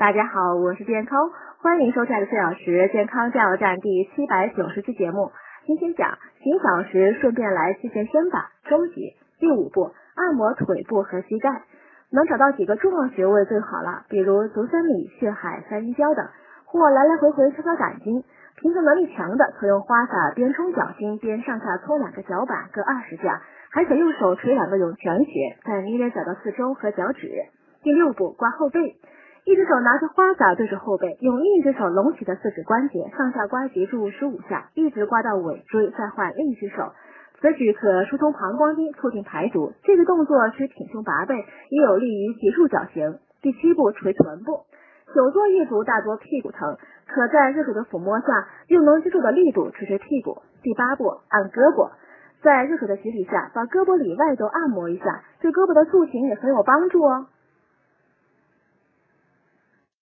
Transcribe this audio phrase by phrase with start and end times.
[0.00, 1.28] 大家好，我是健康，
[1.60, 5.30] 欢迎收看四小时健康加油站第七百九十期节目。
[5.66, 11.64] 今天讲行小时顺便来去健身吧，终极第五步，按摩腿部和膝盖，
[12.10, 16.26] 能找到几个重要穴位最好了，比如足三里、血海、三阴交等，
[16.64, 18.24] 或来来回回敲敲胆经。
[18.56, 27.28] 平衡能力强的，可用花洒边冲脚心边上下搓两个脚板，各二十下，还可用手捶两个涌泉穴，再捏捏脚的四周和脚趾。
[27.82, 28.96] 第六步，刮后背。
[29.44, 36.92] 一只手拿着花洒对着后背，用另一只手隆起的四指关节上下刮击注十五下，一直刮到尾椎，再换另一只手。
[37.40, 39.72] 此举可疏通膀胱经，促进排毒。
[39.82, 41.34] 这个动作是挺胸拔背，
[41.70, 43.18] 也有利于脊柱矫形。
[43.40, 44.66] 第七步，捶臀部。
[45.14, 46.76] 久坐一族大多屁股疼，
[47.08, 48.26] 可在热水的抚摸下，
[48.68, 50.42] 用能接受的力度捶捶屁股。
[50.62, 51.90] 第八步，按胳膊。
[52.42, 57.26] 在热水的洗礼下，把胳膊里外都按摩一下，对胳膊的塑形也很有帮助哦。